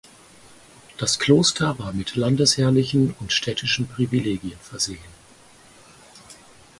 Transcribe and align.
Das 0.97 1.19
Kloster 1.19 1.77
war 1.77 1.93
mit 1.93 2.15
landesherrlichen 2.15 3.13
und 3.19 3.31
städtischen 3.31 3.87
Privilegien 3.87 4.57
versehen. 4.59 4.97